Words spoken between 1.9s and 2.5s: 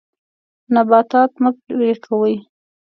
کوئ.